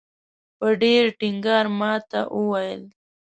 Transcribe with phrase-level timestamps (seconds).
[0.57, 2.81] په ډېر ټینګار ماته وویل.